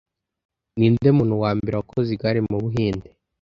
Ninde 0.77 1.09
muntu 1.17 1.35
wa 1.43 1.51
mbere 1.57 1.73
wakoze 1.79 2.09
igare 2.13 2.39
mu 2.49 2.57
Buhinde 2.63 3.09